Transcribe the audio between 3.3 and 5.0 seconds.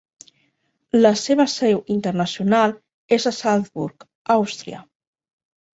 a Salzburg, Àustria.